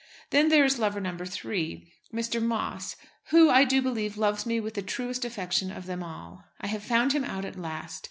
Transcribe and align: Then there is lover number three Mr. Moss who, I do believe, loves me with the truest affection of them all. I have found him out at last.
Then 0.31 0.49
there 0.49 0.65
is 0.65 0.79
lover 0.79 0.99
number 0.99 1.27
three 1.27 1.93
Mr. 2.11 2.41
Moss 2.41 2.95
who, 3.29 3.51
I 3.51 3.63
do 3.63 3.83
believe, 3.83 4.17
loves 4.17 4.47
me 4.47 4.59
with 4.59 4.73
the 4.73 4.81
truest 4.81 5.23
affection 5.23 5.71
of 5.71 5.85
them 5.85 6.01
all. 6.01 6.43
I 6.59 6.65
have 6.65 6.81
found 6.81 7.13
him 7.13 7.23
out 7.23 7.45
at 7.45 7.55
last. 7.55 7.99